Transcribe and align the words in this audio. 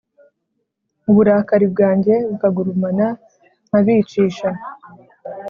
uburakari 1.09 1.65
bwanjye 1.73 2.13
bukagurumana 2.29 3.07
nkabicisha 3.67 4.49